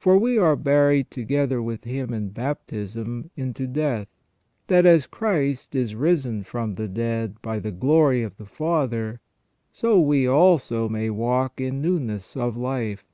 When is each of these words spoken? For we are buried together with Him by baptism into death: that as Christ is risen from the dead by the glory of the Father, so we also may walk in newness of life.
For 0.00 0.18
we 0.18 0.36
are 0.36 0.56
buried 0.56 1.12
together 1.12 1.62
with 1.62 1.84
Him 1.84 2.08
by 2.08 2.16
baptism 2.18 3.30
into 3.36 3.68
death: 3.68 4.08
that 4.66 4.84
as 4.84 5.06
Christ 5.06 5.76
is 5.76 5.94
risen 5.94 6.42
from 6.42 6.74
the 6.74 6.88
dead 6.88 7.40
by 7.40 7.60
the 7.60 7.70
glory 7.70 8.24
of 8.24 8.36
the 8.36 8.46
Father, 8.46 9.20
so 9.70 10.00
we 10.00 10.26
also 10.26 10.88
may 10.88 11.08
walk 11.08 11.60
in 11.60 11.80
newness 11.80 12.36
of 12.36 12.56
life. 12.56 13.04